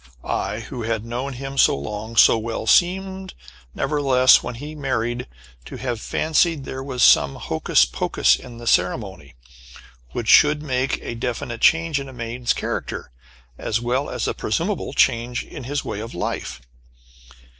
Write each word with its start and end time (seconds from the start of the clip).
I, 0.23 0.61
who 0.61 0.81
had 0.81 1.05
known 1.05 1.33
him 1.33 1.59
so 1.59 1.77
long, 1.77 2.15
so 2.15 2.35
well, 2.35 2.65
seemed, 2.65 3.35
nevertheless, 3.75 4.41
when 4.41 4.55
he 4.55 4.73
married, 4.73 5.27
to 5.65 5.75
have 5.75 6.01
fancied 6.01 6.63
there 6.65 6.83
was 6.83 7.03
some 7.03 7.35
hocus 7.35 7.85
pocus 7.85 8.35
in 8.35 8.57
the 8.57 8.65
ceremony, 8.65 9.35
which 10.11 10.27
should 10.27 10.63
make 10.63 10.97
a 11.03 11.13
definite 11.13 11.61
change 11.61 11.99
in 11.99 12.09
a 12.09 12.13
man's 12.13 12.51
character, 12.53 13.11
as 13.59 13.79
well 13.79 14.09
as 14.09 14.27
a 14.27 14.33
presumable 14.33 14.93
change 14.93 15.43
in 15.43 15.65
his 15.65 15.85
way 15.85 15.99
of 15.99 16.15
life. 16.15 16.61